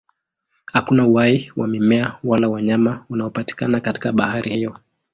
Hakuna 0.65 1.07
uhai 1.07 1.51
wa 1.55 1.67
mimea 1.67 2.19
wala 2.23 2.49
wanyama 2.49 3.05
unaopatikana 3.09 3.79
katika 3.81 4.11
bahari 4.11 4.49
hiyo. 4.51 4.77